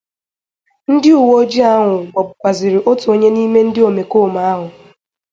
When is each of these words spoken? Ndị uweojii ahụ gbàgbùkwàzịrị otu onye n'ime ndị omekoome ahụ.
Ndị 0.93 1.09
uweojii 1.21 1.65
ahụ 1.73 1.89
gbàgbùkwàzịrị 1.99 2.79
otu 2.89 3.05
onye 3.13 3.29
n'ime 3.31 3.59
ndị 3.67 3.79
omekoome 3.89 4.41
ahụ. 4.51 4.67